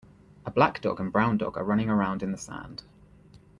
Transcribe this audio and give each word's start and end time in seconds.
A 0.47 0.49
black 0.49 0.81
dog 0.81 0.99
and 0.99 1.11
brown 1.11 1.37
dog 1.37 1.57
are 1.57 1.63
running 1.63 1.87
around 1.87 2.23
in 2.23 2.31
the 2.31 2.37
sand. 2.39 2.81